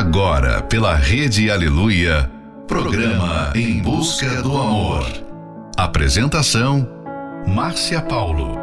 Agora, 0.00 0.62
pela 0.62 0.94
Rede 0.94 1.50
Aleluia, 1.50 2.32
programa 2.66 3.52
Em 3.54 3.82
Busca 3.82 4.40
do 4.42 4.56
Amor. 4.56 5.04
Apresentação: 5.76 6.88
Márcia 7.46 8.00
Paulo. 8.00 8.56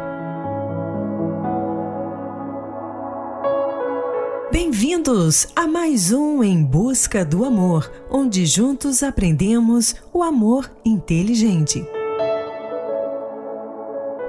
Bem-vindos 4.50 5.46
a 5.54 5.68
mais 5.68 6.10
um 6.10 6.42
Em 6.42 6.60
Busca 6.60 7.24
do 7.24 7.44
Amor, 7.44 7.88
onde 8.10 8.44
juntos 8.44 9.04
aprendemos 9.04 9.94
o 10.12 10.24
amor 10.24 10.68
inteligente. 10.84 11.86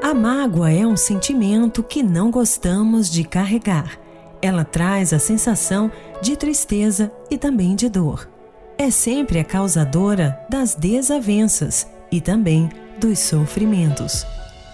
A 0.03 0.13
mágoa 0.13 0.71
é 0.71 0.85
um 0.85 0.95
sentimento 0.95 1.81
que 1.81 2.03
não 2.03 2.29
gostamos 2.29 3.09
de 3.09 3.23
carregar. 3.23 4.08
Ela 4.41 4.63
traz 4.63 5.13
a 5.13 5.19
sensação 5.19 5.91
de 6.21 6.35
tristeza 6.35 7.11
e 7.29 7.37
também 7.37 7.75
de 7.75 7.89
dor. 7.89 8.29
É 8.77 8.89
sempre 8.89 9.39
a 9.39 9.43
causadora 9.43 10.39
das 10.49 10.75
desavenças 10.75 11.87
e 12.11 12.21
também 12.21 12.69
dos 12.97 13.19
sofrimentos. 13.19 14.25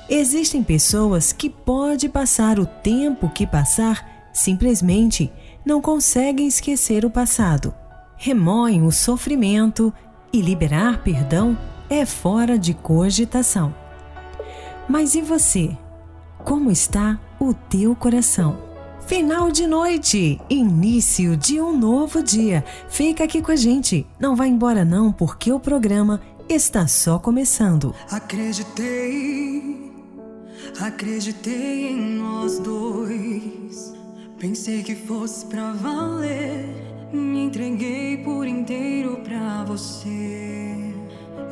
Existem 0.07 0.63
pessoas 0.63 1.31
que 1.31 1.49
pode 1.49 2.07
passar 2.07 2.59
o 2.59 2.65
tempo 2.65 3.27
que 3.29 3.47
passar, 3.47 4.29
simplesmente 4.31 5.31
não 5.65 5.81
conseguem 5.81 6.47
esquecer 6.47 7.03
o 7.03 7.09
passado. 7.09 7.73
Remoem 8.15 8.83
o 8.83 8.91
sofrimento 8.91 9.91
e 10.31 10.41
liberar 10.41 11.01
perdão 11.01 11.57
é 11.89 12.05
fora 12.05 12.57
de 12.57 12.73
cogitação. 12.73 13.73
Mas 14.87 15.15
e 15.15 15.21
você? 15.21 15.75
Como 16.43 16.69
está 16.69 17.19
o 17.39 17.53
teu 17.53 17.95
coração? 17.95 18.64
Final 19.07 19.51
de 19.51 19.67
noite, 19.67 20.41
início 20.49 21.37
de 21.37 21.61
um 21.61 21.77
novo 21.77 22.23
dia. 22.23 22.65
Fica 22.89 23.23
aqui 23.23 23.39
com 23.39 23.51
a 23.51 23.55
gente. 23.55 24.03
Não 24.19 24.35
vá 24.35 24.47
embora 24.47 24.83
não, 24.83 25.11
porque 25.11 25.51
o 25.51 25.59
programa 25.59 26.19
está 26.49 26.87
só 26.87 27.19
começando. 27.19 27.93
Acreditei, 28.09 29.91
acreditei 30.81 31.89
em 31.89 32.15
nós 32.17 32.57
dois. 32.57 33.93
Pensei 34.39 34.81
que 34.81 34.95
fosse 34.95 35.45
pra 35.45 35.71
valer. 35.73 36.65
Me 37.13 37.43
entreguei 37.43 38.17
por 38.17 38.47
inteiro 38.47 39.19
pra 39.23 39.63
você. 39.65 40.95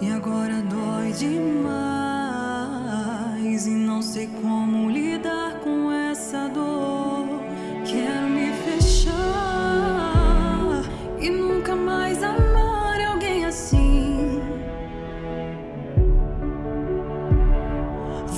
E 0.01 0.09
agora 0.11 0.59
dói 0.63 1.11
demais. 1.11 1.93
E 3.67 3.69
não 3.69 4.01
sei 4.01 4.27
como 4.41 4.89
lidar 4.89 5.59
com 5.59 5.91
essa 5.91 6.47
dor. 6.49 7.32
Quero 7.85 8.27
me 8.29 8.51
fechar 8.63 9.13
e 11.19 11.29
nunca 11.29 11.75
mais 11.75 12.23
amar 12.23 12.99
alguém 13.01 13.45
assim. 13.45 14.41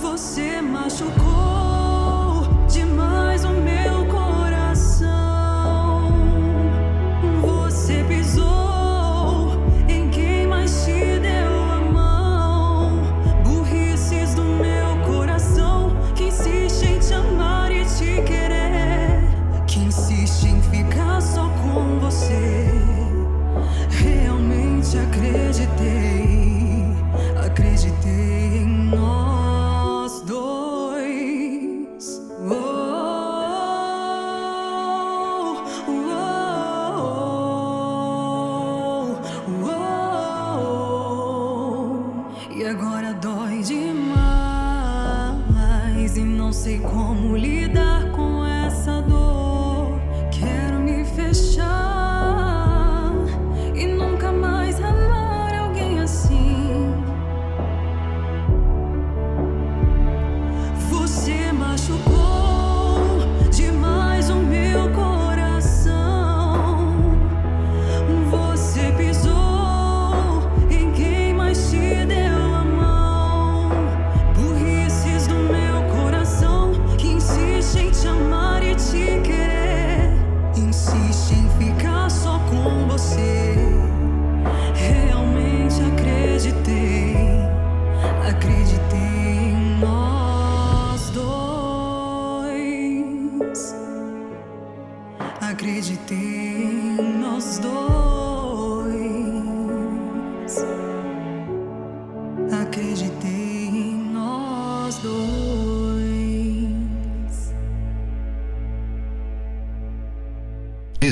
Você 0.02 0.62
machucou 0.62 1.35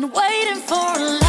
been 0.00 0.10
waiting 0.10 0.56
for 0.56 0.74
a 0.74 1.23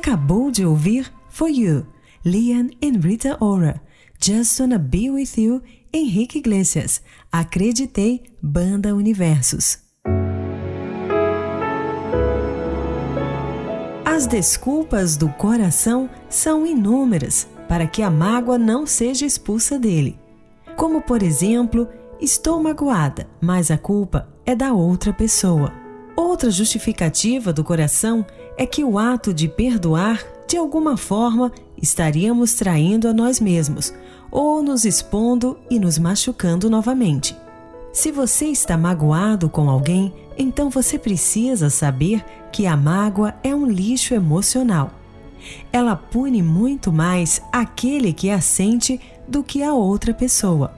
acabou 0.00 0.50
de 0.50 0.64
ouvir 0.64 1.12
For 1.28 1.50
You, 1.50 1.86
Liam 2.24 2.70
and 2.82 3.00
Rita 3.06 3.36
Ora, 3.38 3.82
Just 4.18 4.58
Wanna 4.58 4.78
Be 4.78 5.10
With 5.10 5.32
You, 5.36 5.60
Henrique 5.92 6.38
Iglesias, 6.38 7.02
Acreditei, 7.30 8.22
Banda 8.40 8.94
Universos. 8.94 9.78
As 14.06 14.26
desculpas 14.26 15.18
do 15.18 15.28
coração 15.28 16.08
são 16.30 16.66
inúmeras 16.66 17.46
para 17.68 17.86
que 17.86 18.02
a 18.02 18.10
mágoa 18.10 18.56
não 18.56 18.86
seja 18.86 19.26
expulsa 19.26 19.78
dele. 19.78 20.18
Como, 20.76 21.02
por 21.02 21.22
exemplo, 21.22 21.86
estou 22.18 22.62
magoada, 22.62 23.28
mas 23.38 23.70
a 23.70 23.76
culpa 23.76 24.26
é 24.46 24.54
da 24.54 24.72
outra 24.72 25.12
pessoa. 25.12 25.74
Outra 26.16 26.50
justificativa 26.50 27.52
do 27.52 27.62
coração 27.62 28.24
é 28.26 28.39
é 28.56 28.66
que 28.66 28.84
o 28.84 28.98
ato 28.98 29.32
de 29.32 29.48
perdoar, 29.48 30.22
de 30.46 30.56
alguma 30.56 30.96
forma, 30.96 31.52
estaríamos 31.80 32.54
traindo 32.54 33.08
a 33.08 33.12
nós 33.12 33.40
mesmos 33.40 33.92
ou 34.30 34.62
nos 34.62 34.84
expondo 34.84 35.58
e 35.70 35.78
nos 35.78 35.98
machucando 35.98 36.70
novamente. 36.70 37.36
Se 37.92 38.12
você 38.12 38.46
está 38.46 38.76
magoado 38.76 39.48
com 39.48 39.68
alguém, 39.68 40.12
então 40.38 40.70
você 40.70 40.98
precisa 40.98 41.68
saber 41.68 42.24
que 42.52 42.66
a 42.66 42.76
mágoa 42.76 43.34
é 43.42 43.54
um 43.54 43.66
lixo 43.66 44.14
emocional. 44.14 44.92
Ela 45.72 45.96
pune 45.96 46.42
muito 46.42 46.92
mais 46.92 47.42
aquele 47.50 48.12
que 48.12 48.30
a 48.30 48.40
sente 48.40 49.00
do 49.26 49.42
que 49.42 49.62
a 49.62 49.72
outra 49.72 50.14
pessoa. 50.14 50.72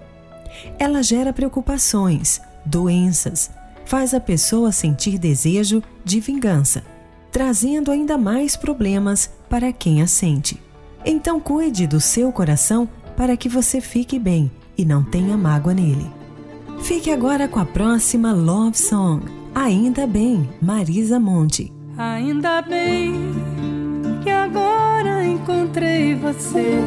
Ela 0.78 1.02
gera 1.02 1.32
preocupações, 1.32 2.40
doenças, 2.64 3.50
faz 3.84 4.14
a 4.14 4.20
pessoa 4.20 4.72
sentir 4.72 5.18
desejo 5.18 5.82
de 6.04 6.20
vingança 6.20 6.82
trazendo 7.32 7.90
ainda 7.90 8.18
mais 8.18 8.54
problemas 8.54 9.32
para 9.48 9.72
quem 9.72 10.02
a 10.02 10.06
sente. 10.06 10.62
Então 11.04 11.40
cuide 11.40 11.86
do 11.86 12.00
seu 12.00 12.30
coração 12.30 12.88
para 13.16 13.36
que 13.36 13.48
você 13.48 13.80
fique 13.80 14.18
bem 14.18 14.50
e 14.76 14.84
não 14.84 15.02
tenha 15.02 15.36
mágoa 15.36 15.74
nele. 15.74 16.06
Fique 16.82 17.10
agora 17.10 17.48
com 17.48 17.58
a 17.58 17.64
próxima 17.64 18.32
Love 18.32 18.76
Song. 18.76 19.24
Ainda 19.54 20.06
bem, 20.06 20.48
Marisa 20.60 21.18
Monte. 21.18 21.72
Ainda 21.96 22.62
bem 22.62 23.12
que 24.22 24.30
agora 24.30 25.24
encontrei 25.24 26.14
você. 26.14 26.78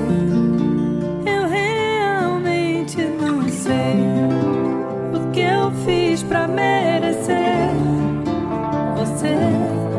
Eu 1.26 1.48
realmente 1.48 2.98
não 3.22 3.48
sei 3.50 3.96
o 5.14 5.32
que 5.32 5.42
eu 5.42 5.72
fiz 5.86 6.24
para 6.24 6.48
merecer 6.48 7.70
você. 8.98 9.95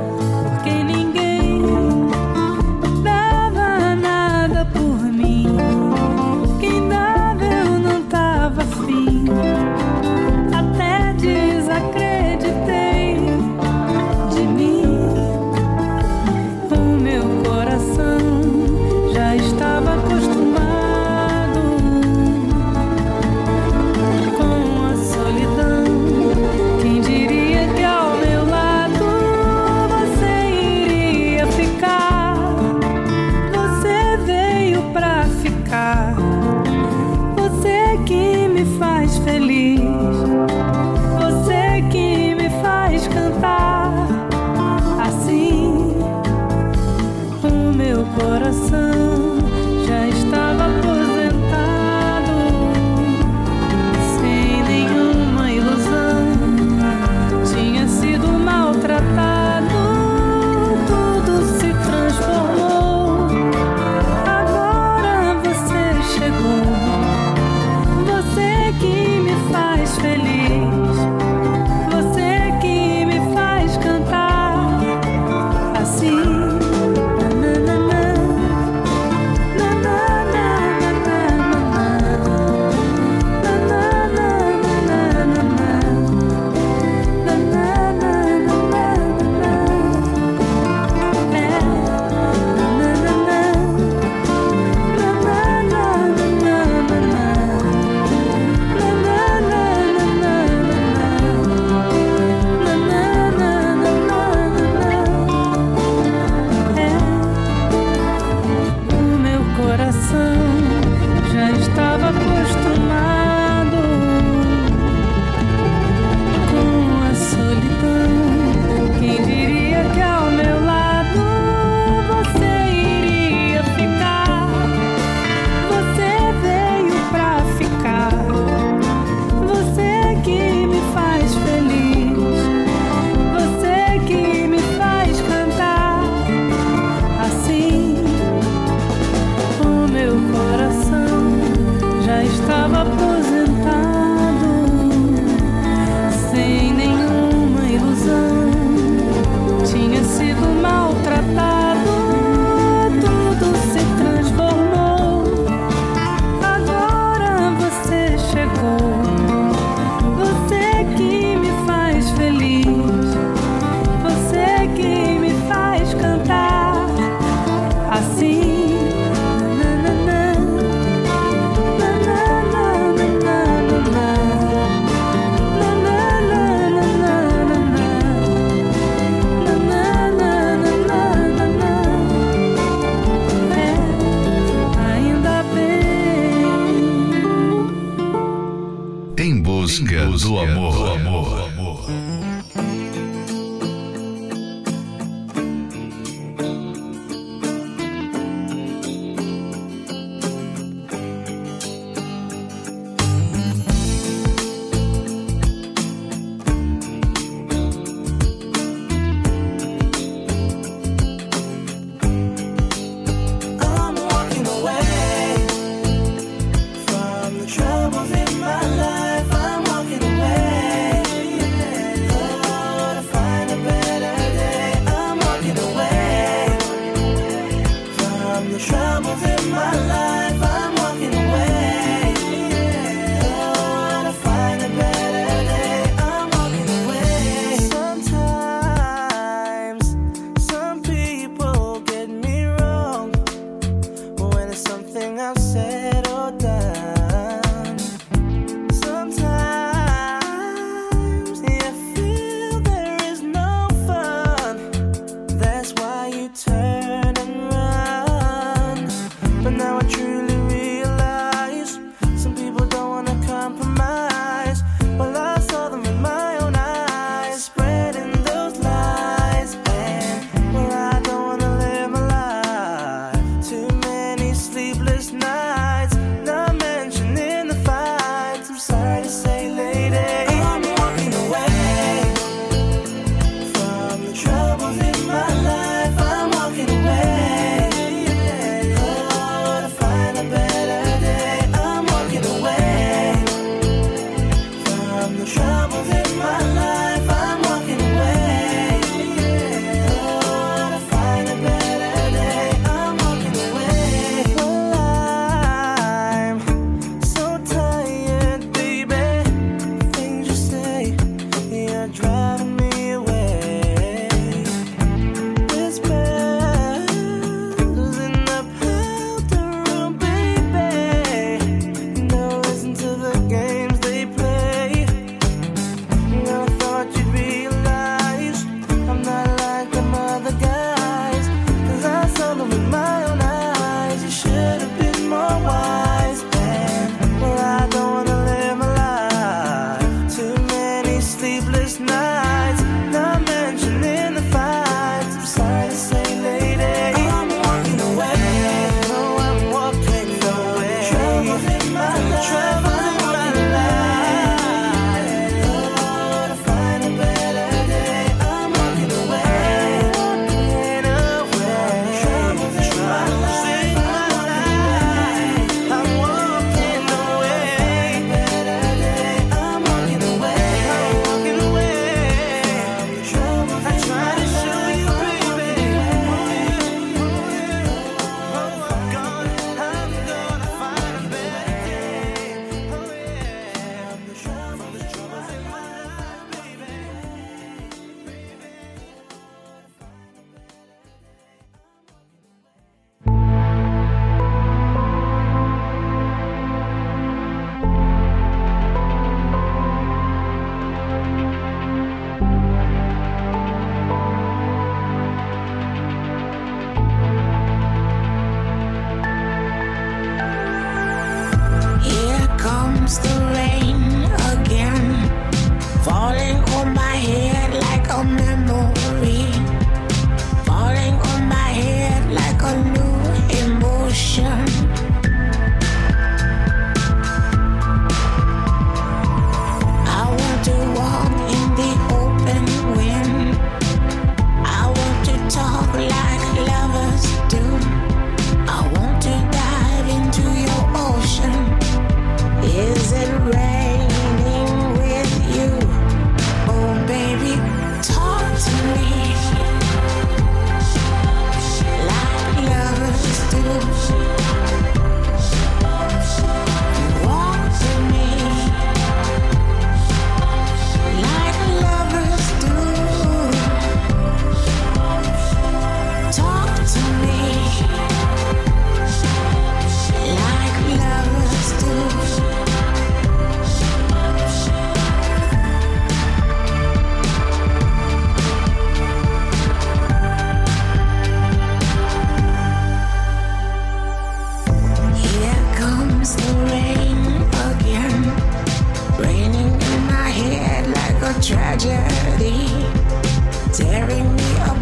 sun. 48.56 48.85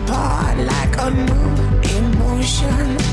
apart 0.05 0.59
like 0.59 0.97
a 0.99 1.11
new 1.11 1.97
emotion. 1.97 3.04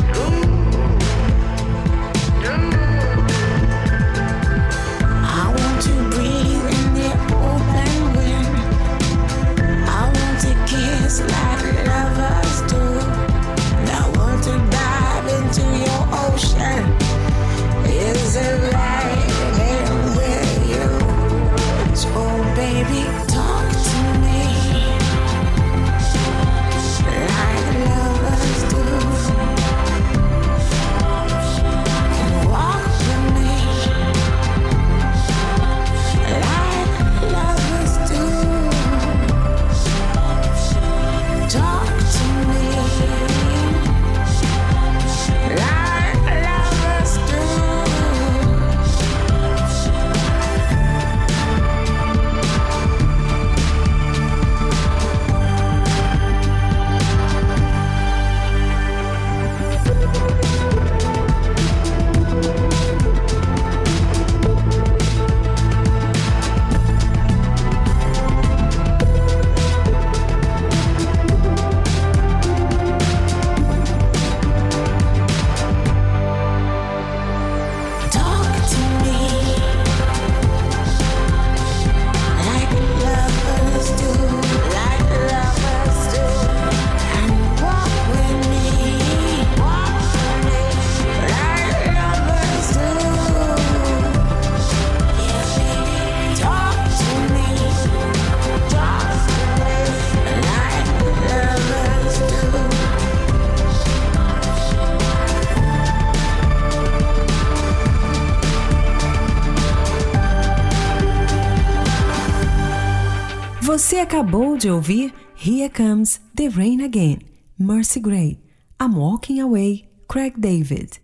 Você 113.71 113.99
acabou 113.99 114.57
de 114.57 114.69
ouvir 114.69 115.13
Here 115.33 115.69
Comes 115.69 116.19
the 116.35 116.49
Rain 116.49 116.83
Again, 116.83 117.19
Mercy 117.57 118.01
Gray, 118.01 118.37
I'm 118.81 118.97
Walking 118.97 119.39
Away, 119.39 119.85
Craig 120.09 120.33
David. 120.37 121.01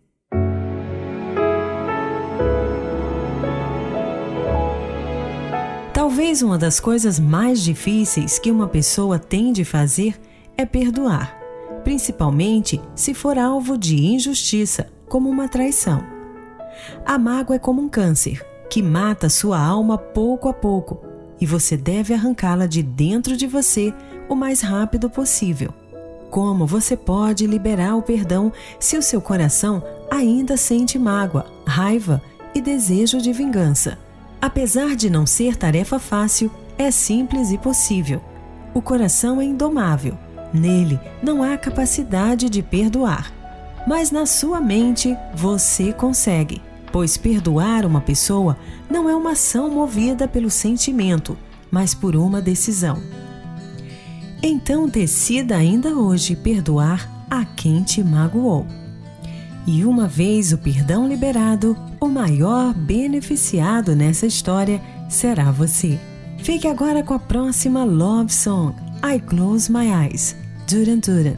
Talvez 5.94 6.42
uma 6.42 6.58
das 6.58 6.82
coisas 6.82 7.18
mais 7.22 7.64
difíceis 7.64 8.38
que 8.38 8.52
uma 8.52 8.68
pessoa 8.68 9.18
tem 9.18 9.54
de 9.54 9.64
fazer 9.64 10.20
é 10.58 10.66
perdoar, 10.66 11.40
principalmente 11.86 12.82
se 12.94 13.14
for 13.14 13.38
alvo 13.38 13.78
de 13.78 13.96
injustiça, 13.96 14.92
como 15.08 15.30
uma 15.30 15.48
traição. 15.48 16.04
A 17.06 17.18
mágoa 17.18 17.56
é 17.56 17.60
como 17.60 17.82
um 17.82 17.88
câncer 17.88 18.46
que 18.70 18.84
mata 18.84 19.30
sua 19.30 19.58
alma 19.58 19.98
pouco 19.98 20.50
a 20.50 20.54
pouco 20.54 21.07
e 21.40 21.46
você 21.46 21.78
deve 21.78 22.14
arrancá-la 22.14 22.66
de 22.66 22.82
dentro 22.82 23.38
de 23.38 23.48
você 23.48 23.94
o 24.30 24.36
mais 24.36 24.62
rápido 24.62 25.10
possível. 25.10 25.74
Como 26.30 26.66
você 26.66 26.98
pode 26.98 27.48
liberar 27.48 27.96
o 27.96 28.02
perdão 28.02 28.52
se 28.80 28.98
o 28.98 29.02
seu 29.02 29.22
coração 29.22 29.82
ainda 30.12 30.58
sente 30.58 31.00
mágoa, 31.00 31.46
raiva 31.66 32.22
e 32.54 32.62
desejo 32.62 33.22
de 33.22 33.32
vingança? 33.32 33.98
Apesar 34.42 34.96
de 34.96 35.10
não 35.10 35.26
ser 35.26 35.56
tarefa 35.56 36.00
fácil, 36.00 36.52
é 36.78 36.92
simples 36.92 37.52
e 37.52 37.58
possível. 37.58 38.22
O 38.74 38.82
coração 38.82 39.42
é 39.42 39.46
indomável. 39.46 40.18
Nele 40.54 41.00
não 41.24 41.42
há 41.42 41.58
capacidade 41.58 42.50
de 42.50 42.62
perdoar. 42.62 43.34
Mas 43.88 44.12
na 44.12 44.26
sua 44.26 44.60
mente 44.60 45.18
você 45.34 45.94
consegue, 45.94 46.62
pois 46.92 47.18
perdoar 47.18 47.86
uma 47.86 48.02
pessoa 48.02 48.58
não 48.90 49.10
é 49.10 49.16
uma 49.16 49.32
ação 49.32 49.70
movida 49.70 50.28
pelo 50.28 50.50
sentimento, 50.50 51.38
mas 51.70 51.94
por 51.94 52.16
uma 52.16 52.42
decisão. 52.42 53.02
Então 54.42 54.88
decida 54.88 55.56
ainda 55.56 55.90
hoje 55.90 56.36
perdoar 56.36 57.10
a 57.30 57.44
quem 57.44 57.84
te 57.84 58.04
magoou. 58.04 58.66
E 59.66 59.84
uma 59.84 60.08
vez 60.08 60.54
o 60.54 60.58
perdão 60.58 61.08
liberado, 61.08 61.78
o 62.00 62.08
maior 62.08 62.74
beneficiado 62.74 63.96
nessa 63.96 64.26
história 64.26 64.82
será 65.10 65.52
você. 65.52 66.00
Fique 66.40 66.68
agora 66.68 67.04
com 67.04 67.14
a 67.14 67.20
próxima 67.20 67.84
Love 67.84 68.32
Song, 68.32 68.74
I 69.04 69.20
Close 69.20 69.70
My 69.72 69.88
Eyes, 69.90 70.36
Duran 70.70 71.00
Duran. 71.00 71.36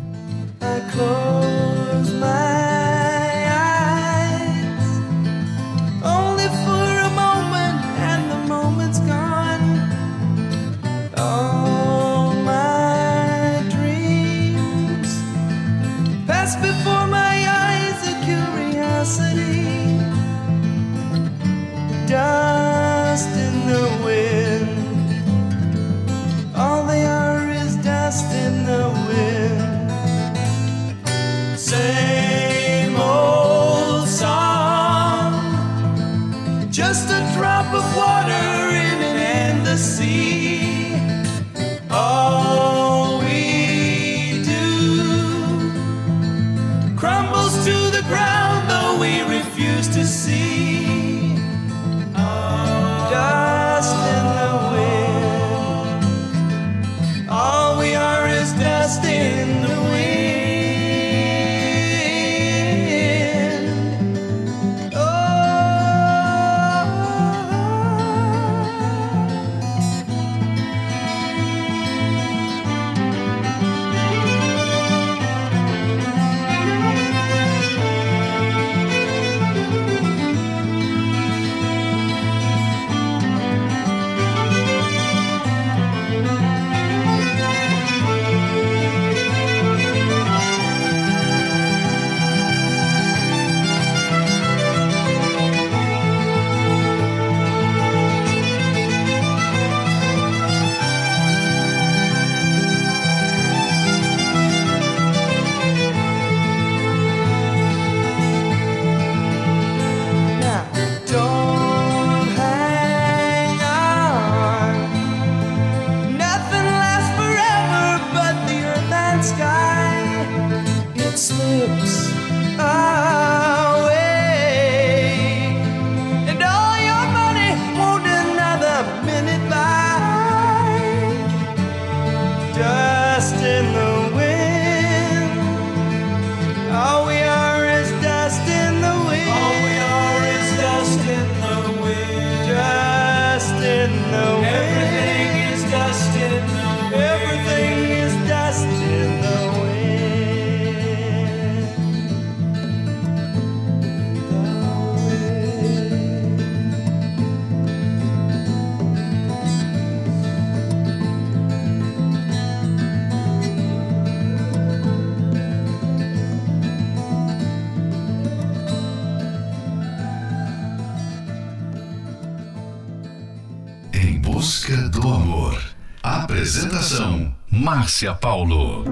Márcia 177.89 178.13
Paulo. 178.13 178.83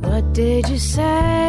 What 0.00 0.32
did 0.32 0.68
you 0.68 0.78
say? 0.78 1.47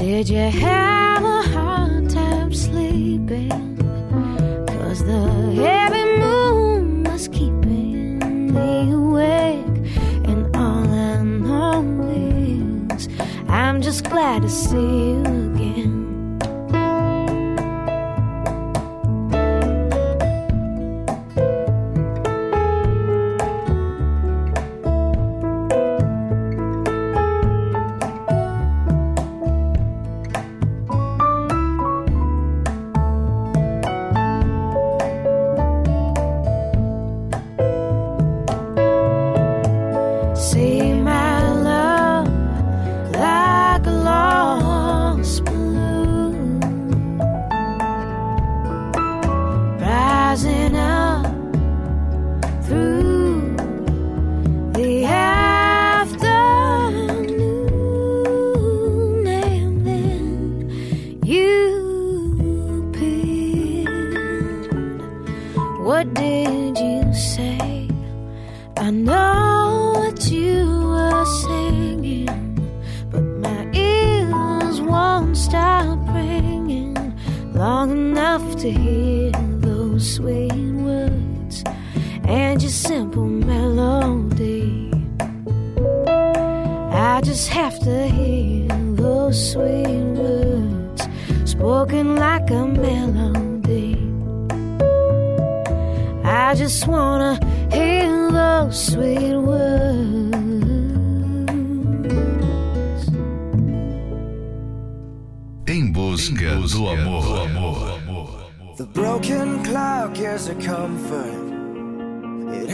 Did 0.00 0.30
you 0.30 0.38
have 0.38 1.22
a 1.22 1.42
hard 1.42 2.08
time 2.08 2.54
sleeping? 2.54 3.76
Cause 4.66 5.04
the 5.04 5.28
heavy 5.56 6.18
moon 6.18 7.04
was 7.04 7.28
keeping 7.28 8.18
me 8.54 8.92
awake. 8.92 9.76
And 10.24 10.56
all 10.56 10.88
I 10.88 11.22
know 11.22 11.84
is 12.96 13.10
I'm 13.46 13.82
just 13.82 14.08
glad 14.08 14.40
to 14.40 14.48
see 14.48 14.76
you 14.76 15.29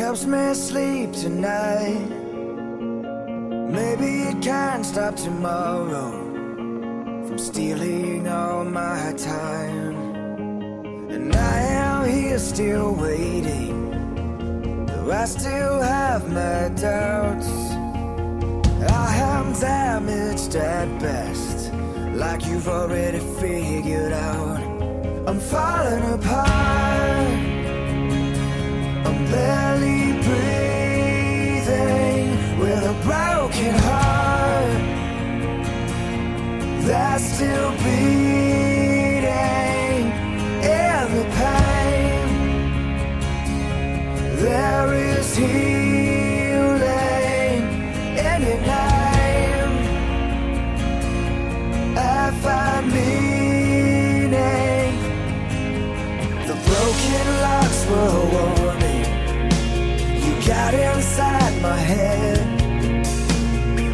helps 0.06 0.24
me 0.24 0.54
sleep 0.54 1.10
tonight. 1.10 2.08
Maybe 3.78 4.10
it 4.30 4.40
can't 4.40 4.86
stop 4.86 5.16
tomorrow 5.16 6.12
from 7.26 7.38
stealing 7.38 8.28
all 8.28 8.64
my 8.64 9.12
time. 9.18 9.96
And 11.10 11.34
I 11.34 11.58
am 11.86 12.08
here 12.08 12.38
still 12.38 12.94
waiting. 12.94 14.86
Though 14.86 15.10
I 15.10 15.24
still 15.24 15.80
have 15.82 16.22
my 16.30 16.68
doubts. 16.80 17.50
I 19.08 19.08
am 19.34 19.54
damaged 19.54 20.54
at 20.54 20.88
best, 21.00 21.72
like 22.14 22.46
you've 22.46 22.68
already 22.68 23.18
figured 23.40 24.12
out. 24.12 24.62
I'm 25.26 25.40
falling 25.40 26.04
apart. 26.14 27.25
Barely 29.30 30.12
breathing 30.22 30.58
with 32.60 32.82
a 32.84 32.94
broken 33.02 33.74
heart 33.74 34.80
that's 36.86 37.24
still 37.24 37.72
beating 37.82 39.26
in 40.62 41.04
the 41.16 41.24
pain. 41.40 42.28
There 44.36 44.90
is 44.94 45.36
healing 45.36 46.76
in 48.16 48.38
your 48.48 48.60
name. 48.60 49.72
I 51.98 51.98
find 52.42 52.86
meaning. 52.92 54.36
The 56.46 56.54
broken 56.54 57.26
locks 57.42 57.80
were 57.90 58.25
head. 61.86 62.38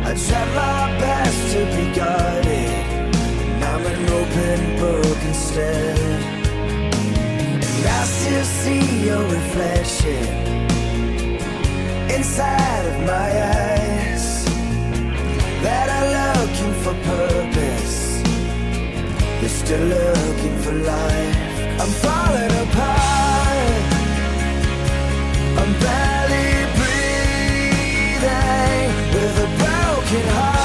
I 0.09 0.13
tried 0.27 0.51
my 0.63 0.99
best 1.05 1.41
to 1.53 1.61
be 1.77 1.85
guarded. 1.99 2.73
and 3.53 3.65
I'm 3.71 3.85
an 3.93 4.01
open 4.21 4.59
book 4.83 5.19
instead. 5.31 5.99
And 7.77 7.87
I 7.99 8.05
still 8.17 8.47
see 8.61 8.85
your 9.09 9.23
reflection 9.37 10.25
inside 12.17 12.85
of 12.93 12.99
my 13.13 13.29
eyes. 13.59 14.27
That 15.65 15.87
are 15.97 16.09
looking 16.19 16.75
for 16.83 16.95
purpose. 17.13 17.99
They're 19.39 19.57
still 19.63 19.87
looking 19.97 20.57
for 20.65 20.75
life. 20.95 21.39
I'm 21.81 21.93
falling 22.05 22.55
apart. 22.65 23.22
Broken 30.13 30.29
heart. 30.29 30.62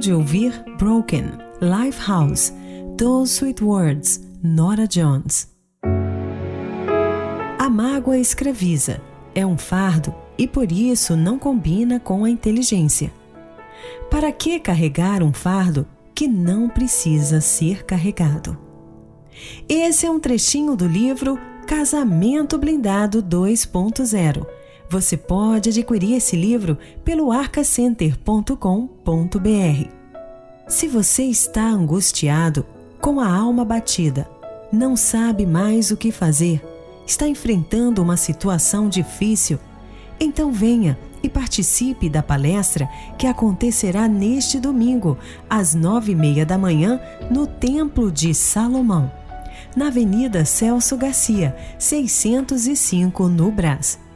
De 0.00 0.14
ouvir 0.14 0.64
Broken, 0.78 1.26
Lifehouse, 1.60 2.52
Those 2.96 3.34
Sweet 3.34 3.62
Words, 3.62 4.20
Nora 4.42 4.88
Jones. 4.88 5.46
A 7.58 7.68
mágoa 7.68 8.16
escraviza, 8.16 8.98
é 9.34 9.44
um 9.44 9.58
fardo 9.58 10.14
e 10.38 10.48
por 10.48 10.72
isso 10.72 11.14
não 11.14 11.38
combina 11.38 12.00
com 12.00 12.24
a 12.24 12.30
inteligência. 12.30 13.12
Para 14.10 14.32
que 14.32 14.58
carregar 14.58 15.22
um 15.22 15.34
fardo 15.34 15.86
que 16.14 16.26
não 16.26 16.70
precisa 16.70 17.42
ser 17.42 17.84
carregado? 17.84 18.58
Esse 19.68 20.06
é 20.06 20.10
um 20.10 20.18
trechinho 20.18 20.74
do 20.74 20.86
livro 20.86 21.38
Casamento 21.66 22.56
Blindado 22.56 23.22
2.0. 23.22 24.46
Você 24.90 25.16
pode 25.16 25.68
adquirir 25.68 26.16
esse 26.16 26.34
livro 26.34 26.76
pelo 27.04 27.30
arcacenter.com.br. 27.30 29.88
Se 30.66 30.88
você 30.88 31.22
está 31.22 31.62
angustiado, 31.62 32.66
com 33.00 33.20
a 33.20 33.32
alma 33.32 33.64
batida, 33.64 34.28
não 34.72 34.96
sabe 34.96 35.46
mais 35.46 35.92
o 35.92 35.96
que 35.96 36.10
fazer, 36.10 36.60
está 37.06 37.28
enfrentando 37.28 38.02
uma 38.02 38.16
situação 38.16 38.88
difícil, 38.88 39.60
então 40.18 40.50
venha 40.50 40.98
e 41.22 41.28
participe 41.28 42.08
da 42.08 42.22
palestra 42.22 42.88
que 43.16 43.28
acontecerá 43.28 44.08
neste 44.08 44.58
domingo, 44.58 45.16
às 45.48 45.72
nove 45.72 46.10
e 46.10 46.16
meia 46.16 46.44
da 46.44 46.58
manhã, 46.58 47.00
no 47.30 47.46
Templo 47.46 48.10
de 48.10 48.34
Salomão, 48.34 49.08
na 49.76 49.86
Avenida 49.86 50.44
Celso 50.44 50.96
Garcia, 50.96 51.56
605, 51.78 53.28
no 53.28 53.52
Brás. 53.52 54.09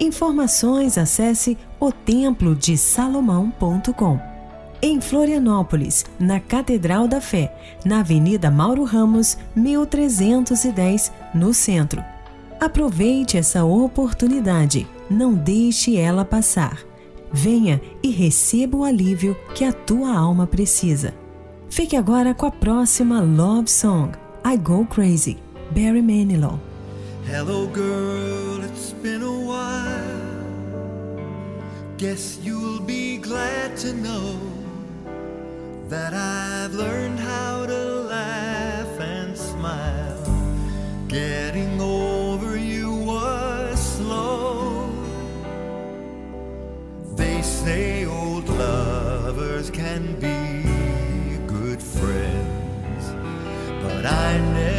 Informações 0.00 0.96
acesse 0.96 1.58
otemplodesalomão.com. 1.80 4.20
Em 4.80 5.00
Florianópolis, 5.00 6.06
na 6.20 6.38
Catedral 6.38 7.08
da 7.08 7.20
Fé, 7.20 7.52
na 7.84 7.98
Avenida 8.00 8.48
Mauro 8.48 8.84
Ramos, 8.84 9.36
1310, 9.56 11.10
no 11.34 11.52
centro. 11.52 12.00
Aproveite 12.60 13.36
essa 13.36 13.64
oportunidade, 13.64 14.86
não 15.10 15.34
deixe 15.34 15.96
ela 15.96 16.24
passar. 16.24 16.78
Venha 17.32 17.80
e 18.02 18.10
receba 18.10 18.76
o 18.76 18.84
alívio 18.84 19.36
que 19.54 19.64
a 19.64 19.72
tua 19.72 20.16
alma 20.16 20.46
precisa. 20.46 21.12
Fique 21.68 21.96
agora 21.96 22.32
com 22.32 22.46
a 22.46 22.50
próxima 22.50 23.20
Love 23.20 23.68
Song, 23.68 24.12
I 24.44 24.56
Go 24.56 24.86
Crazy, 24.86 25.36
Barry 25.72 26.02
Manilow. 26.02 26.67
Hello, 27.30 27.66
girl, 27.66 28.64
it's 28.64 28.92
been 28.94 29.20
a 29.22 29.40
while. 29.50 30.46
Guess 31.98 32.38
you'll 32.42 32.80
be 32.80 33.18
glad 33.18 33.76
to 33.84 33.92
know 33.92 34.40
that 35.90 36.14
I've 36.14 36.72
learned 36.72 37.20
how 37.20 37.66
to 37.66 37.84
laugh 38.08 38.98
and 38.98 39.36
smile. 39.36 40.24
Getting 41.06 41.78
over 41.82 42.56
you 42.56 42.94
was 42.94 43.78
slow. 43.78 44.90
They 47.14 47.42
say 47.42 48.06
old 48.06 48.48
lovers 48.48 49.68
can 49.68 50.14
be 50.18 51.36
good 51.46 51.82
friends, 51.82 53.04
but 53.82 54.06
I 54.06 54.38
never 54.54 54.77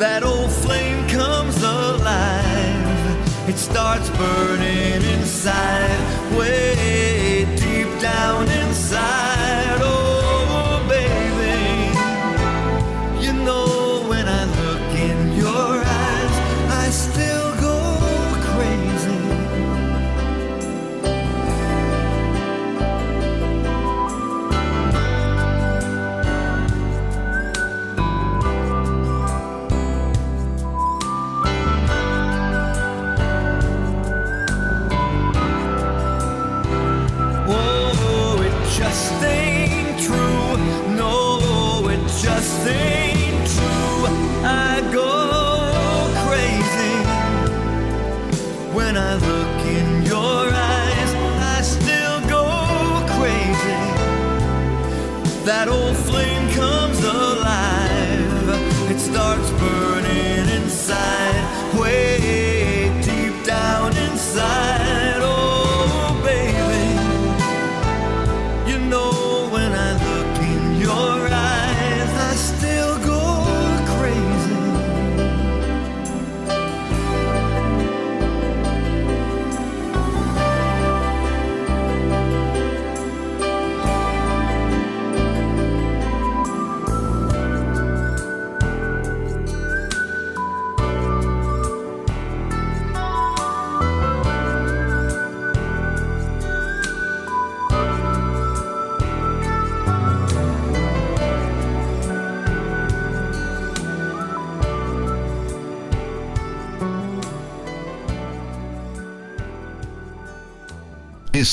That 0.00 0.22
old 0.22 0.50
flame 0.50 1.06
comes 1.10 1.62
alive. 1.62 3.50
It 3.50 3.58
starts 3.58 4.08
burning 4.08 5.02
inside, 5.12 6.34
way 6.34 7.44
deep 7.56 8.00
down 8.00 8.48
inside. 8.48 9.19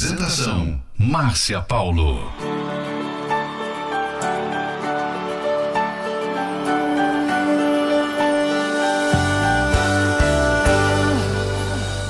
Apresentação: 0.00 0.80
Márcia 0.98 1.60
Paulo. 1.60 2.32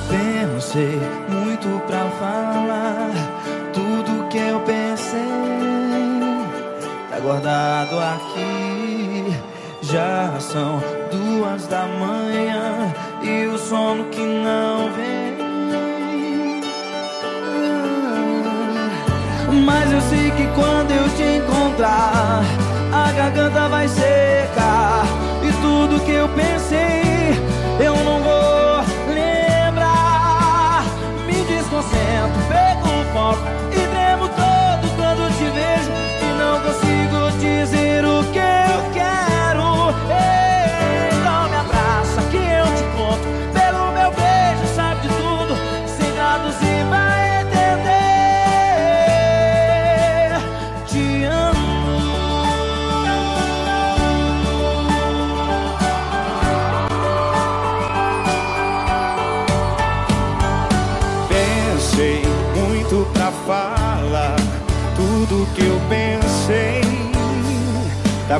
Pensei 0.09 1.01
muito 1.27 1.81
pra 1.85 2.09
falar 2.11 3.11
tudo 3.73 4.29
que 4.29 4.37
eu 4.37 4.61
pensei. 4.61 5.19
Tá 7.09 7.19
guardado 7.19 7.99
aqui. 7.99 9.35
Já 9.81 10.39
são 10.39 10.81
duas 11.11 11.67
da 11.67 11.85
manhã 11.87 12.93
e 13.21 13.47
o 13.47 13.57
sono 13.57 14.05
Mas 19.73 19.89
eu 19.89 20.01
sei 20.01 20.29
que 20.31 20.45
quando 20.47 20.91
eu 20.91 21.07
te 21.15 21.23
encontrar, 21.23 22.43
a 22.91 23.11
garganta 23.13 23.69
vai 23.69 23.87
secar. 23.87 25.05
E 25.41 25.51
tudo 25.61 26.03
que 26.03 26.11
eu 26.11 26.27
pensei. 26.27 26.90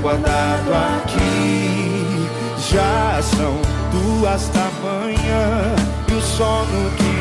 Guardado 0.01 0.73
aqui. 0.73 2.27
Já 2.71 3.21
são 3.21 3.55
duas 3.91 4.47
da 4.49 4.69
manhã 4.83 5.75
e 6.09 6.13
o 6.13 6.21
sono 6.21 6.91
que 6.97 7.20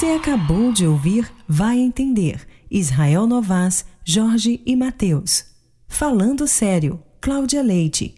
Você 0.00 0.12
acabou 0.12 0.72
de 0.72 0.86
ouvir 0.86 1.30
Vai 1.46 1.78
Entender, 1.78 2.48
Israel 2.70 3.26
Novas, 3.26 3.84
Jorge 4.02 4.62
e 4.64 4.74
Mateus. 4.74 5.44
Falando 5.86 6.46
sério, 6.46 7.02
Cláudia 7.20 7.62
Leite. 7.62 8.14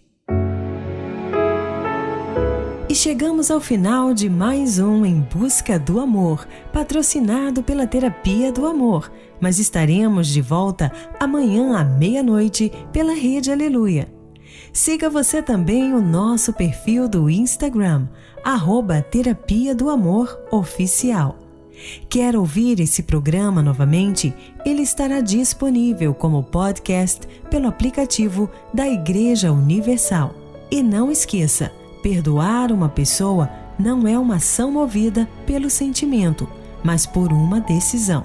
E 2.87 2.95
chegamos 2.95 3.51
ao 3.51 3.59
final 3.59 4.13
de 4.13 4.29
mais 4.29 4.79
um 4.79 5.05
Em 5.05 5.19
Busca 5.19 5.77
do 5.77 5.99
Amor, 5.99 6.47
patrocinado 6.71 7.61
pela 7.61 7.85
Terapia 7.85 8.49
do 8.49 8.65
Amor. 8.65 9.11
Mas 9.41 9.59
estaremos 9.59 10.29
de 10.29 10.39
volta 10.39 10.89
amanhã 11.19 11.77
à 11.77 11.83
meia-noite 11.83 12.71
pela 12.93 13.13
Rede 13.13 13.51
Aleluia. 13.51 14.07
Siga 14.71 15.09
você 15.09 15.41
também 15.41 15.93
o 15.93 16.01
nosso 16.01 16.53
perfil 16.53 17.09
do 17.09 17.29
Instagram, 17.29 18.07
arroba 18.41 19.01
Terapia 19.01 19.75
do 19.75 19.89
Amor 19.89 20.47
Oficial. 20.49 21.42
Quer 22.09 22.35
ouvir 22.35 22.79
esse 22.79 23.03
programa 23.03 23.61
novamente? 23.61 24.33
Ele 24.65 24.81
estará 24.81 25.21
disponível 25.21 26.13
como 26.13 26.43
podcast 26.43 27.27
pelo 27.49 27.67
aplicativo 27.67 28.49
da 28.73 28.87
Igreja 28.87 29.51
Universal. 29.51 30.33
E 30.71 30.81
não 30.81 31.11
esqueça, 31.11 31.71
perdoar 32.01 32.71
uma 32.71 32.89
pessoa 32.89 33.49
não 33.77 34.07
é 34.07 34.17
uma 34.17 34.35
ação 34.35 34.71
movida 34.71 35.27
pelo 35.45 35.69
sentimento, 35.69 36.47
mas 36.83 37.05
por 37.05 37.31
uma 37.31 37.59
decisão. 37.59 38.23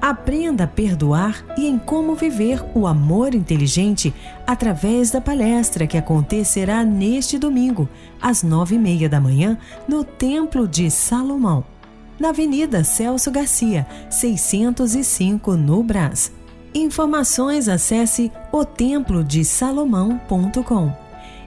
Aprenda 0.00 0.64
a 0.64 0.66
perdoar 0.66 1.44
e 1.56 1.66
em 1.66 1.76
como 1.76 2.14
viver 2.14 2.64
o 2.72 2.86
amor 2.86 3.34
inteligente 3.34 4.14
através 4.46 5.10
da 5.10 5.20
palestra 5.20 5.88
que 5.88 5.98
acontecerá 5.98 6.84
neste 6.84 7.36
domingo, 7.36 7.88
às 8.22 8.44
nove 8.44 8.76
e 8.76 8.78
meia 8.78 9.08
da 9.08 9.20
manhã, 9.20 9.58
no 9.88 10.04
Templo 10.04 10.68
de 10.68 10.88
Salomão, 10.88 11.64
na 12.18 12.30
Avenida 12.30 12.82
Celso 12.84 13.30
Garcia, 13.30 13.86
605, 14.10 15.56
no 15.56 15.82
Brás. 15.82 16.32
Informações 16.74 17.68
acesse 17.68 18.32
otemplodesalomão.com. 18.52 20.92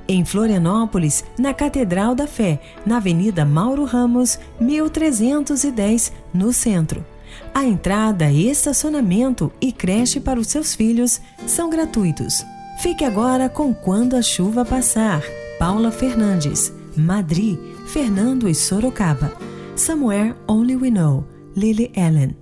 Em 0.07 0.25
Florianópolis, 0.25 1.23
na 1.37 1.53
Catedral 1.53 2.15
da 2.15 2.25
Fé, 2.27 2.59
na 2.85 2.97
Avenida 2.97 3.45
Mauro 3.45 3.85
Ramos, 3.85 4.37
1310, 4.59 6.11
no 6.33 6.51
centro. 6.51 7.05
A 7.53 7.63
entrada, 7.63 8.29
estacionamento 8.31 9.51
e 9.61 9.71
creche 9.71 10.19
para 10.19 10.39
os 10.39 10.47
seus 10.47 10.75
filhos 10.75 11.21
são 11.45 11.69
gratuitos. 11.69 12.43
Fique 12.79 13.05
agora 13.05 13.47
com 13.47 13.71
Quando 13.73 14.15
a 14.15 14.21
Chuva 14.21 14.65
Passar. 14.65 15.21
Paula 15.59 15.91
Fernandes. 15.91 16.73
Madrid, 16.97 17.57
Fernando 17.87 18.49
e 18.49 18.55
Sorocaba. 18.55 19.50
Somewhere 19.75 20.35
Only 20.47 20.75
We 20.75 20.89
Know. 20.91 21.25
Lily 21.55 21.91
Allen. 21.97 22.35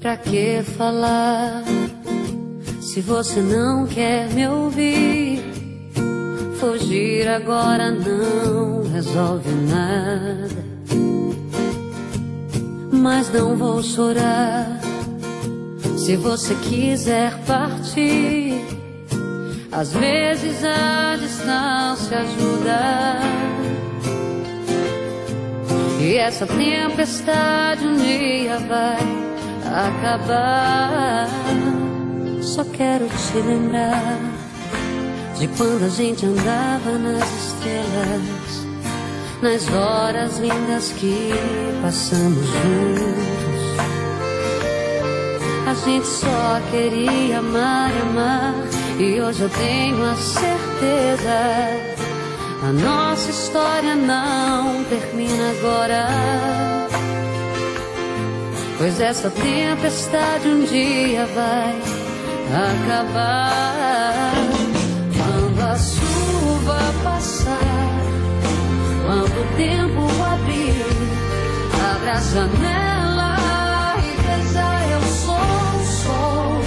Pra 0.00 0.16
que 0.16 0.62
falar 0.62 1.64
se 2.80 3.00
você 3.00 3.40
não 3.40 3.86
quer 3.86 4.28
me 4.32 4.46
ouvir? 4.48 5.42
Fugir 6.58 7.28
agora 7.28 7.90
não 7.90 8.90
resolve 8.90 9.50
nada. 9.50 10.64
Mas 12.90 13.30
não 13.32 13.56
vou 13.56 13.82
chorar 13.82 14.80
se 15.96 16.16
você 16.16 16.54
quiser 16.54 17.36
partir. 17.44 18.54
Às 19.72 19.92
vezes 19.92 20.64
a 20.64 21.16
distância 21.16 22.20
ajuda. 22.20 23.73
E 26.04 26.18
essa 26.18 26.46
tempestade 26.46 27.86
um 27.86 27.96
dia 27.96 28.58
vai 28.58 28.98
acabar. 29.64 31.26
Só 32.42 32.62
quero 32.62 33.06
te 33.08 33.38
lembrar 33.38 34.18
de 35.38 35.48
quando 35.48 35.82
a 35.82 35.88
gente 35.88 36.26
andava 36.26 36.98
nas 36.98 37.24
estrelas, 37.46 38.66
nas 39.40 39.66
horas 39.74 40.38
lindas 40.40 40.92
que 40.92 41.30
passamos 41.80 42.48
juntos. 42.48 43.64
A 45.66 45.74
gente 45.86 46.06
só 46.06 46.60
queria 46.70 47.38
amar 47.38 47.90
e 47.90 48.02
amar, 48.02 48.54
e 48.98 49.20
hoje 49.22 49.40
eu 49.40 49.48
tenho 49.48 50.04
a 50.04 50.14
certeza. 50.16 51.94
A 52.66 52.72
nossa 52.72 53.30
história 53.30 53.94
não 53.94 54.82
termina 54.84 55.50
agora. 55.50 56.08
Pois 58.78 58.98
essa 58.98 59.28
tempestade 59.28 60.48
um 60.48 60.64
dia 60.64 61.26
vai 61.26 61.78
acabar. 62.72 64.32
Quando 65.14 65.60
a 65.60 65.76
chuva 65.76 66.78
passar, 67.04 67.58
quando 69.04 69.42
o 69.42 69.56
tempo 69.58 70.00
abrir, 70.22 70.86
abre 71.92 72.08
a 72.08 72.20
janela 72.20 73.36
e 73.98 74.16
veja 74.22 74.66
eu 74.90 75.02
sou 75.02 75.34
o 75.34 75.84
sol. 75.84 76.62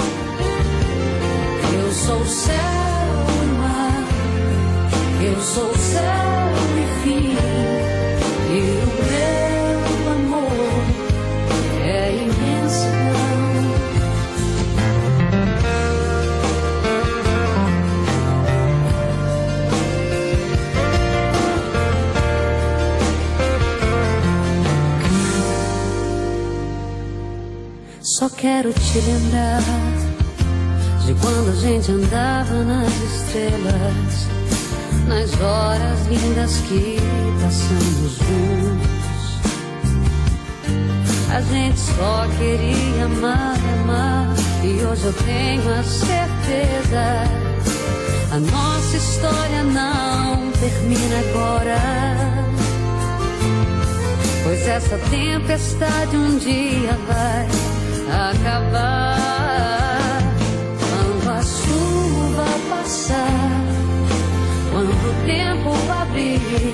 Eu 1.73 1.91
sou 1.91 2.19
o 2.19 2.27
céu 2.27 2.76
Só 28.17 28.27
quero 28.31 28.73
te 28.73 28.99
lembrar 28.99 29.61
de 31.05 31.13
quando 31.13 31.51
a 31.51 31.55
gente 31.61 31.91
andava 31.91 32.63
nas 32.63 32.91
estrelas, 33.03 34.27
nas 35.07 35.31
horas 35.39 36.05
lindas 36.07 36.57
que 36.67 36.97
passamos 37.41 38.17
juntos. 38.17 38.97
A 41.33 41.41
gente 41.41 41.79
só 41.79 42.27
queria 42.37 43.05
amar, 43.05 43.57
amar, 43.81 44.35
e 44.63 44.83
hoje 44.83 45.05
eu 45.05 45.13
tenho 45.13 45.73
a 45.73 45.83
certeza. 45.83 47.23
A 48.31 48.39
nossa 48.39 48.97
história 48.97 49.63
não 49.63 50.51
termina 50.51 51.19
agora. 51.29 51.77
Pois 54.43 54.67
essa 54.67 54.97
tempestade 55.09 56.15
um 56.15 56.37
dia 56.37 56.97
vai 57.07 57.47
acabar. 58.31 60.21
Quando 60.79 61.29
a 61.29 61.41
chuva 61.41 62.45
passar, 62.69 63.46
tempo 65.27 65.71
abrir, 65.91 66.73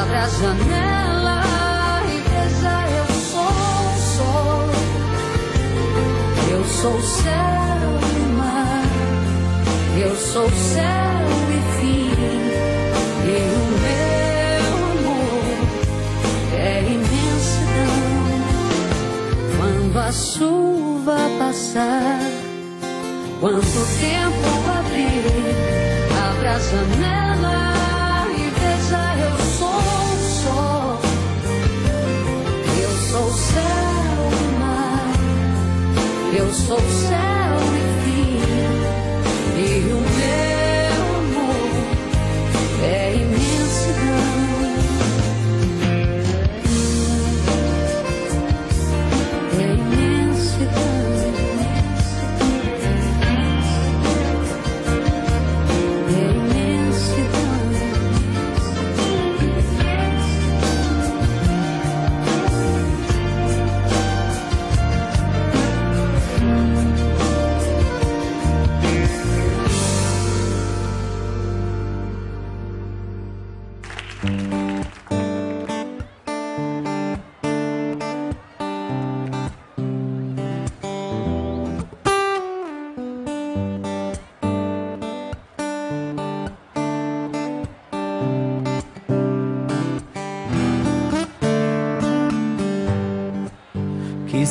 abra 0.00 0.22
a 0.22 0.28
janela 0.28 1.42
e 2.06 2.16
veja 2.30 2.76
eu 2.96 3.08
sou 3.30 3.44
o 3.44 3.98
sol. 4.16 4.64
Eu 6.50 6.64
sou 6.64 6.94
o 6.96 7.02
céu 7.02 7.88
e 8.16 8.28
mar. 8.38 8.84
Eu 10.00 10.16
sou 10.16 10.46
o 10.46 10.50
céu 10.50 11.26
e 11.50 11.60
fim. 11.78 12.10
E 13.26 13.36
o 13.54 13.68
meu 13.84 14.72
amor 14.92 15.44
é 16.58 16.80
imensidão. 16.80 17.98
Quando 19.58 19.96
a 19.98 20.10
chuva 20.10 21.18
passar, 21.38 22.20
quando 23.40 23.58
o 23.58 23.86
tempo 24.00 24.48
abrir, 24.78 25.87
a 26.48 26.58
janela 26.58 28.26
e 28.30 28.50
veja 28.58 29.02
eu 29.26 29.36
sou 29.56 29.68
o 29.68 30.18
sol. 30.42 31.00
Eu 32.82 32.92
sou 33.10 33.26
o 33.26 33.32
céu 33.32 34.18
e 34.32 34.58
mar. 34.58 35.12
Eu 36.38 36.52
sou 36.52 36.78
o 36.78 36.90
céu 36.90 37.37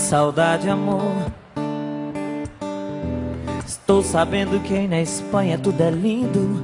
saudade, 0.08 0.70
amor. 0.70 1.12
Estou 3.66 4.01
sabendo 4.01 4.58
que 4.64 4.74
aí 4.74 4.88
na 4.88 5.01
Espanha 5.01 5.58
tudo 5.58 5.82
é 5.82 5.91
lindo. 5.91 6.64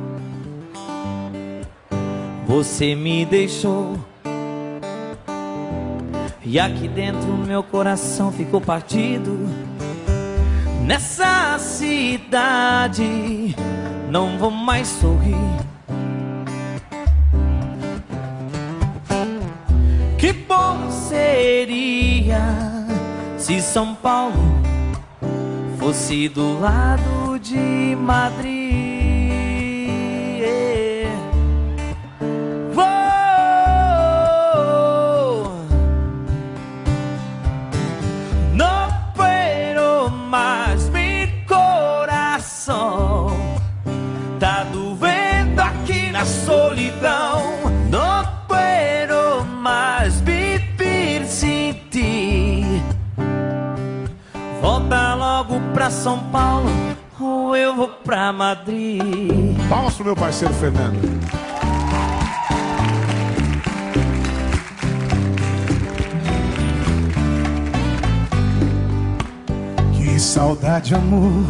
Você 2.47 2.95
me 2.95 3.25
deixou. 3.25 3.97
E 6.41 6.57
aqui 6.57 6.87
dentro 6.87 7.33
meu 7.35 7.61
coração 7.61 8.31
ficou 8.31 8.61
partido. 8.61 9.37
Nessa 10.85 11.59
cidade 11.59 13.03
não 14.09 14.37
vou 14.37 14.51
mais 14.51 14.87
sorrir. 14.87 15.35
Que 20.17 20.31
bom 20.31 20.89
seria 20.89 22.62
se 23.43 23.61
São 23.61 23.93
Paulo 23.93 24.41
fosse 25.77 26.29
do 26.29 26.57
lado 26.61 27.37
de 27.39 27.93
Madrid. 27.99 28.63
Oh, 32.77 32.83
no 38.53 38.87
puedo 39.13 40.09
coração 41.45 43.35
tá 44.39 44.63
doendo 44.71 45.61
aqui 45.61 46.09
na 46.11 46.25
solidão. 46.25 47.62
Pra 55.83 55.91
São 55.91 56.17
Paulo 56.31 56.69
ou 57.19 57.53
eu 57.57 57.75
vou 57.75 57.89
pra 57.89 58.31
Madrid. 58.31 59.01
Palmas 59.67 59.95
pro 59.95 60.05
meu 60.05 60.15
parceiro 60.15 60.53
Fernando. 60.53 60.97
Que 69.93 70.17
saudade, 70.17 70.95
amor. 70.95 71.43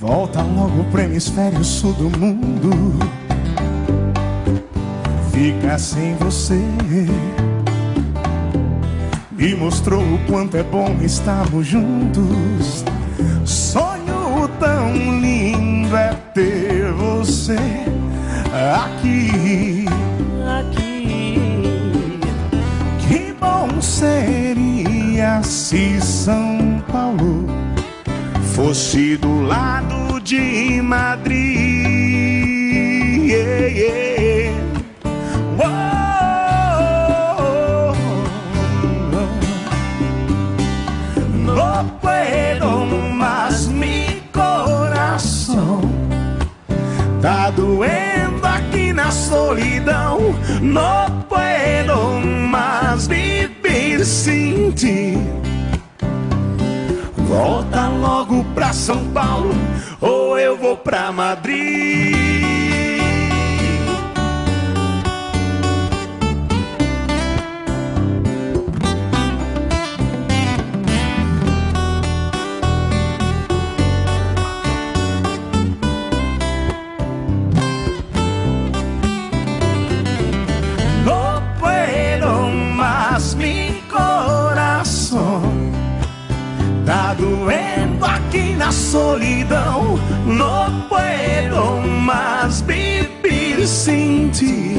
Volta 0.00 0.42
logo 0.42 0.82
pro 0.90 1.00
hemisfério 1.00 1.62
sul 1.62 1.92
do 1.92 2.10
mundo. 2.18 2.98
Ficar 5.30 5.78
sem 5.78 6.16
você. 6.16 6.60
Me 9.38 9.54
mostrou 9.54 10.02
o 10.02 10.18
quanto 10.26 10.56
é 10.56 10.64
bom 10.64 10.96
estarmos 11.00 11.64
juntos. 11.64 12.84
Sonho 13.44 14.50
tão 14.58 15.20
lindo 15.20 15.96
é 15.96 16.12
ter 16.34 16.90
você 16.92 17.56
aqui. 18.74 19.86
Aqui. 20.58 21.38
Que 23.06 23.32
bom 23.38 23.80
seria 23.80 25.40
se 25.44 26.00
São 26.00 26.82
Paulo 26.90 27.46
fosse 28.56 29.16
do 29.18 29.42
lado 29.42 30.20
de 30.20 30.82
Madrid. 30.82 31.37
Doendo 47.58 48.46
aqui 48.46 48.92
na 48.92 49.10
solidão. 49.10 50.32
Não 50.62 51.22
puedo 51.28 51.96
mais 52.48 53.08
viver 53.08 54.04
sem 54.04 54.70
ti. 54.70 55.18
Volta 57.16 57.88
logo 57.88 58.44
pra 58.54 58.72
São 58.72 59.04
Paulo, 59.08 59.54
ou 60.00 60.38
eu 60.38 60.56
vou 60.56 60.76
pra 60.76 61.10
Madrid. 61.10 61.97
Solidão 88.90 89.98
Não 90.24 90.80
puedo 90.88 91.86
mais 92.02 92.62
viver 92.62 93.66
sem 93.66 94.30
ti. 94.30 94.76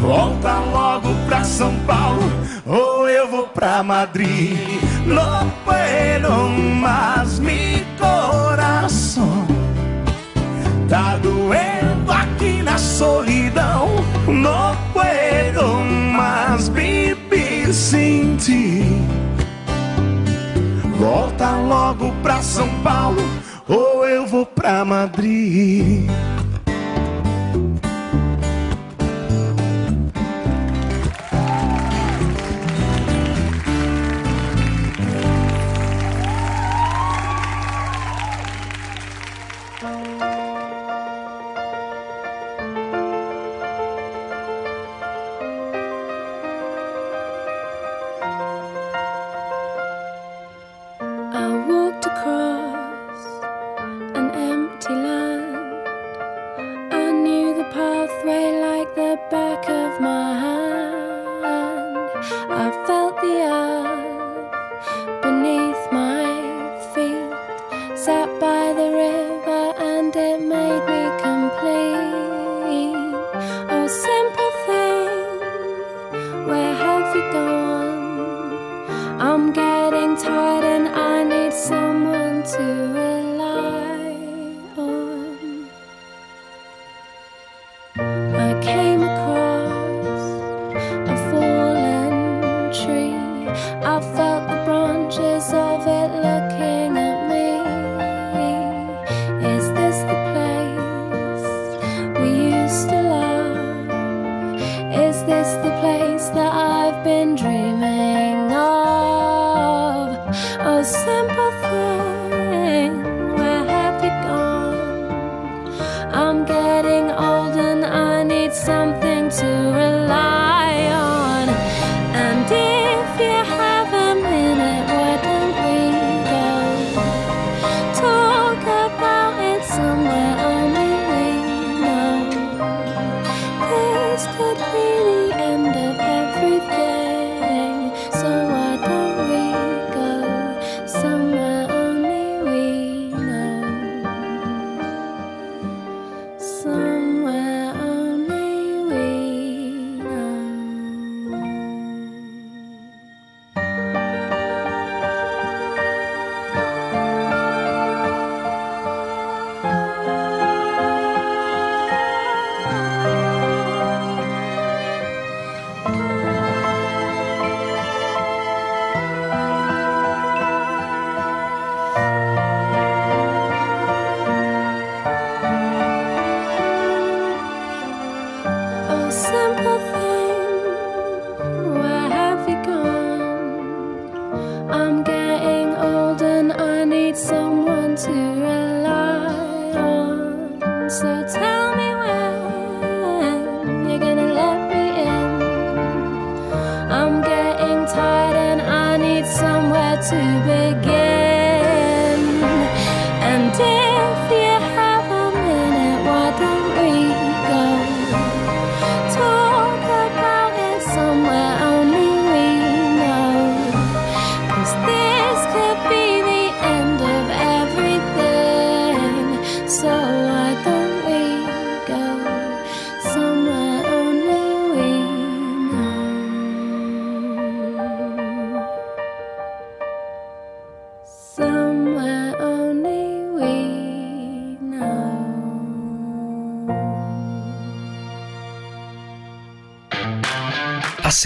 Volta 0.00 0.58
logo 0.58 1.08
pra 1.26 1.42
São 1.42 1.74
Paulo 1.86 2.30
Ou 2.66 3.08
eu 3.08 3.30
vou 3.30 3.46
pra 3.48 3.82
Madrid. 3.82 4.58
Não 5.06 5.50
puedo 5.64 6.30
mais 6.80 7.38
mi 7.38 7.84
coração 7.98 9.46
Tá 10.88 11.16
doendo 11.16 12.12
aqui 12.12 12.62
na 12.62 12.78
solidão. 12.78 13.88
No 14.28 14.76
puedo 14.92 15.80
más 16.16 16.68
vivir 16.68 17.72
sin 17.72 18.36
ti. 18.36 19.25
Volta 21.06 21.56
logo 21.58 22.10
pra 22.20 22.42
São 22.42 22.68
Paulo 22.82 23.22
ou 23.68 24.04
eu 24.08 24.26
vou 24.26 24.44
pra 24.44 24.84
Madrid. 24.84 26.10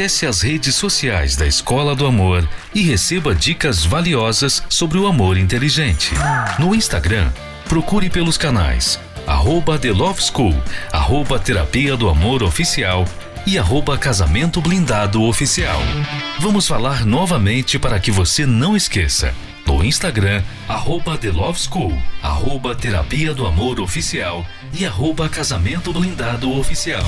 Acesse 0.00 0.24
as 0.24 0.40
redes 0.40 0.74
sociais 0.76 1.36
da 1.36 1.46
Escola 1.46 1.94
do 1.94 2.06
Amor 2.06 2.48
e 2.74 2.80
receba 2.80 3.34
dicas 3.34 3.84
valiosas 3.84 4.62
sobre 4.66 4.96
o 4.96 5.06
amor 5.06 5.36
inteligente. 5.36 6.12
No 6.58 6.74
Instagram, 6.74 7.30
procure 7.68 8.08
pelos 8.08 8.38
canais 8.38 8.98
arroba 9.26 9.78
The 9.78 9.92
Love 9.92 10.22
School, 10.22 10.54
arroba 10.90 11.38
Terapia 11.38 11.98
do 11.98 12.08
Amor 12.08 12.42
Oficial 12.42 13.04
e 13.46 13.58
arroba 13.58 13.98
Casamento 13.98 14.62
Blindado 14.62 15.22
Oficial. 15.22 15.82
Vamos 16.38 16.66
falar 16.66 17.04
novamente 17.04 17.78
para 17.78 18.00
que 18.00 18.10
você 18.10 18.46
não 18.46 18.74
esqueça. 18.74 19.34
No 19.66 19.84
Instagram, 19.84 20.42
arroba 20.66 21.18
The 21.18 21.30
Love 21.30 21.60
School, 21.60 22.02
arroba 22.22 22.74
Terapia 22.74 23.34
do 23.34 23.46
Amor 23.46 23.78
Oficial 23.78 24.46
e 24.72 24.86
arroba 24.86 25.28
Casamento 25.28 25.92
Blindado 25.92 26.58
Oficial. 26.58 27.04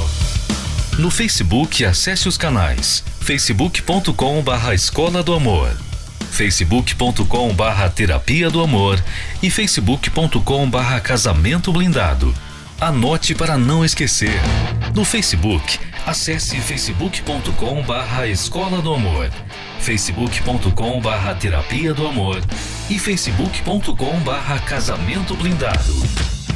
No 1.03 1.11
Facebook, 1.11 1.85
acesse 1.85 2.29
os 2.29 2.39
canais 2.39 3.03
facebook.com 3.23 4.41
barra 4.41 4.73
Escola 4.73 5.21
do 5.21 5.35
Amor, 5.35 5.77
facebook.com 6.31 7.53
barra 7.55 7.91
Terapia 7.91 8.49
do 8.49 8.63
Amor 8.63 9.03
e 9.43 9.51
facebook.com 9.51 10.71
barra 10.71 11.01
Casamento 11.01 11.73
Blindado. 11.73 12.33
Anote 12.81 13.35
para 13.35 13.59
não 13.59 13.85
esquecer. 13.85 14.41
No 14.95 15.05
Facebook, 15.05 15.77
acesse 16.07 16.61
facebook.com 16.61 17.83
barra 17.83 18.29
Escola 18.29 18.81
do 18.81 18.95
Amor, 18.95 19.29
facebook.com 19.81 21.01
barra 21.01 21.35
Terapia 21.35 21.93
do 21.93 22.07
Amor 22.07 22.41
e 22.89 22.97
facebook.com 22.97 24.21
barra 24.21 24.61
Casamento 24.61 25.35
Blindado. 25.35 26.42